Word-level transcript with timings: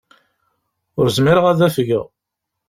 Ur 0.99 1.07
zmireɣ 1.17 1.45
ad 1.47 1.59
afgeɣ. 1.67 2.05